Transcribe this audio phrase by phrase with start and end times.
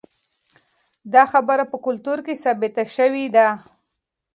[1.13, 3.47] دا خبره په کلتور کې ثابته شوې ده.